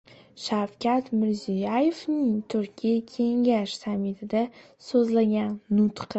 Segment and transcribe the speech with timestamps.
[0.43, 4.43] Shavkat Mirziyoyevning Turkiy kengash sammitida
[4.89, 6.09] so‘zlagan nutqi